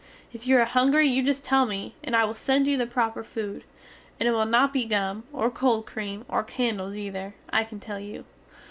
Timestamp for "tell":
1.45-1.67, 7.79-7.99